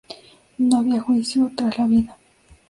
No 0.57 0.77
había 0.77 0.99
juicio 0.99 1.51
tras 1.55 1.77
la 1.77 1.85
vida. 1.85 2.17